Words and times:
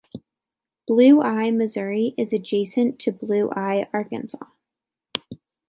Blue 0.87 1.21
Eye, 1.21 1.51
Missouri 1.51 2.15
is 2.17 2.33
adjacent 2.33 2.97
to 3.01 3.11
Blue 3.11 3.51
Eye, 3.51 3.87
Arkansas. 3.93 4.47